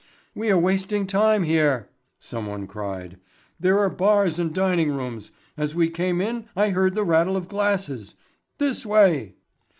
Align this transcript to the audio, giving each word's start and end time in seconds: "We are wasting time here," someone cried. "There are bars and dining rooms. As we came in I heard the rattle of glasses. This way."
"We 0.33 0.49
are 0.49 0.57
wasting 0.57 1.05
time 1.05 1.43
here," 1.43 1.89
someone 2.17 2.65
cried. 2.65 3.19
"There 3.59 3.77
are 3.77 3.87
bars 3.91 4.39
and 4.39 4.51
dining 4.51 4.89
rooms. 4.93 5.29
As 5.55 5.75
we 5.75 5.91
came 5.91 6.19
in 6.21 6.47
I 6.55 6.71
heard 6.71 6.95
the 6.95 7.03
rattle 7.03 7.37
of 7.37 7.47
glasses. 7.47 8.15
This 8.57 8.83
way." 8.83 9.35